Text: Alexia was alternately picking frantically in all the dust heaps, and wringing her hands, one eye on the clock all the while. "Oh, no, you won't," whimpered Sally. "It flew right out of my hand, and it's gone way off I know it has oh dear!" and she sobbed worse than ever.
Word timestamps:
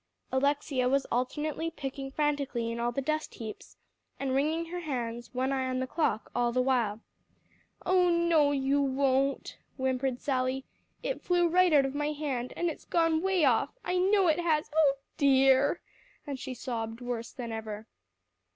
Alexia 0.31 0.89
was 0.89 1.05
alternately 1.11 1.69
picking 1.69 2.09
frantically 2.09 2.71
in 2.71 2.79
all 2.79 2.91
the 2.91 3.03
dust 3.03 3.35
heaps, 3.35 3.77
and 4.19 4.33
wringing 4.33 4.65
her 4.71 4.79
hands, 4.79 5.31
one 5.31 5.51
eye 5.51 5.69
on 5.69 5.77
the 5.77 5.85
clock 5.85 6.31
all 6.33 6.51
the 6.51 6.59
while. 6.59 7.01
"Oh, 7.85 8.09
no, 8.09 8.51
you 8.51 8.81
won't," 8.81 9.59
whimpered 9.77 10.19
Sally. 10.19 10.65
"It 11.03 11.21
flew 11.21 11.47
right 11.47 11.71
out 11.71 11.85
of 11.85 11.93
my 11.93 12.13
hand, 12.13 12.51
and 12.57 12.67
it's 12.67 12.85
gone 12.85 13.21
way 13.21 13.45
off 13.45 13.77
I 13.85 13.95
know 13.99 14.25
it 14.27 14.39
has 14.39 14.71
oh 14.75 14.95
dear!" 15.17 15.81
and 16.25 16.39
she 16.39 16.55
sobbed 16.55 16.99
worse 16.99 17.31
than 17.31 17.51
ever. 17.51 17.85